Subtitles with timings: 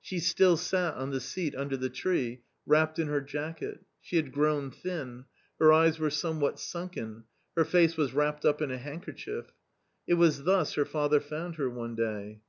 [0.00, 3.84] She still sat on the seat under the tree, wrapped in her jacket.
[4.00, 5.26] She had grown thin;
[5.58, 9.52] her eyes were somewhat sunken; her face was wrapped up in a handkerchief.
[10.06, 12.40] It was thus her father found her one day.